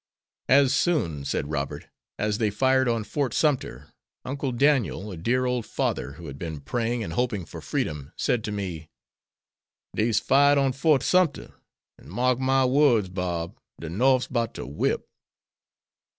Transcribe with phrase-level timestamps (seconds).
[0.49, 1.85] "As soon," said Robert,
[2.17, 3.91] "as they fired on Fort Sumter,
[4.25, 8.43] Uncle Daniel, a dear old father who had been praying and hoping for freedom, said
[8.45, 8.89] to me:
[9.95, 11.53] 'Dey's fired on Fort Sumter,
[11.99, 15.07] an' mark my words, Bob, de Norf's boun' ter whip.'"